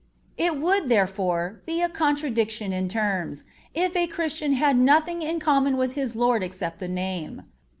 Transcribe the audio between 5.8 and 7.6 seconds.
his Lord except the name.